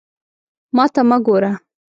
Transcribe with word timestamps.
ما 0.75 0.85
ته 0.93 1.01
مه 1.09 1.17
ګوره! 1.25 1.51